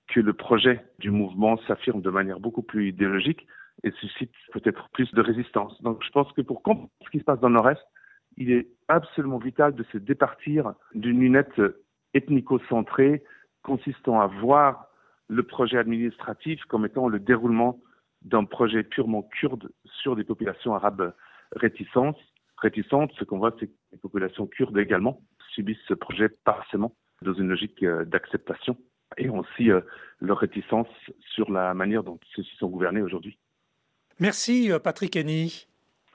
que 0.09 0.21
le 0.21 0.33
projet 0.33 0.85
du 0.99 1.11
mouvement 1.11 1.59
s'affirme 1.67 2.03
de 2.03 2.11
manière 2.11 2.39
beaucoup 2.39 2.63
plus 2.63 2.89
idéologique 2.89 3.47
et 3.83 3.91
suscite 3.93 4.33
peut-être 4.53 4.89
plus 4.91 5.13
de 5.13 5.21
résistance. 5.21 5.81
Donc 5.83 6.03
je 6.05 6.11
pense 6.11 6.31
que 6.33 6.43
pour 6.43 6.63
comprendre 6.63 6.91
ce 7.05 7.11
qui 7.11 7.19
se 7.19 7.25
passe 7.25 7.41
dans 7.41 7.49
le 7.49 7.55
Nord-Est, 7.55 7.83
il 8.37 8.51
est 8.51 8.69
absolument 8.89 9.39
vital 9.39 9.75
de 9.75 9.85
se 9.93 9.99
départir 9.99 10.75
d'une 10.95 11.21
lunette 11.21 11.61
ethnico-centrée 12.15 13.23
consistant 13.63 14.21
à 14.21 14.27
voir 14.27 14.87
le 15.29 15.43
projet 15.43 15.79
administratif 15.79 16.63
comme 16.65 16.87
étant 16.87 17.09
le 17.09 17.19
déroulement 17.19 17.81
d'un 18.23 18.45
projet 18.45 18.83
purement 18.83 19.23
kurde 19.23 19.71
sur 19.85 20.17
des 20.17 20.25
populations 20.25 20.75
arabes 20.75 21.15
réticentes. 21.53 22.19
réticentes. 22.59 23.13
Ce 23.19 23.25
qu'on 23.25 23.39
voit, 23.39 23.55
c'est 23.59 23.67
que 23.67 23.73
les 23.93 23.99
populations 23.99 24.47
kurdes 24.47 24.79
également 24.79 25.21
subissent 25.53 25.85
ce 25.87 25.95
projet 25.95 26.29
partiellement 26.29 26.95
dans 27.23 27.35
une 27.35 27.49
logique 27.49 27.83
euh, 27.83 28.05
d'acceptation 28.05 28.77
et 29.17 29.29
aussi 29.29 29.71
euh, 29.71 29.81
leur 30.21 30.39
réticence 30.39 30.89
sur 31.21 31.51
la 31.51 31.75
manière 31.75 32.03
dont 32.03 32.19
ceux-ci 32.35 32.57
sont 32.57 32.69
gouvernés 32.69 33.03
aujourd'hui. 33.03 33.39
Merci 34.25 34.73
euh, 34.73 34.79
Patrick 34.79 35.17
Henny. 35.17 35.67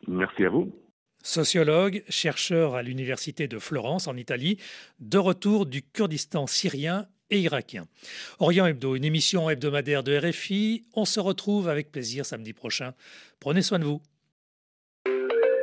Merci 0.08 0.44
à 0.44 0.50
vous. 0.50 0.74
Sociologue, 1.22 2.04
chercheur 2.10 2.74
à 2.74 2.82
l'Université 2.82 3.48
de 3.48 3.60
Florence 3.60 4.08
en 4.08 4.18
Italie, 4.18 4.58
de 5.00 5.20
retour 5.20 5.68
du 5.68 5.84
Kurdistan 5.84 6.48
syrien 6.48 7.08
et 7.30 7.40
irakien. 7.40 7.86
Orient 8.40 8.66
Hebdo, 8.66 8.96
une 8.96 9.04
émission 9.04 9.48
hebdomadaire 9.48 10.02
de 10.02 10.18
RFI. 10.18 10.86
On 10.96 11.06
se 11.06 11.20
retrouve 11.20 11.70
avec 11.70 11.92
plaisir 11.92 12.26
samedi 12.26 12.54
prochain. 12.54 12.96
Prenez 13.40 13.62
soin 13.62 13.78
de 13.78 13.86
vous. 13.86 14.02